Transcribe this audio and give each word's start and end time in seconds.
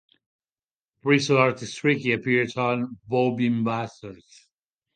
Bristol 1.03 1.37
artist 1.37 1.77
Tricky 1.77 2.11
appeared 2.13 2.57
on 2.57 2.97
"Bombing 3.07 3.63
Bastards". 3.63 4.47